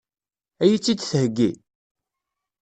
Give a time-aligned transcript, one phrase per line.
[0.63, 1.51] Ad iyi-tt-id-theggi?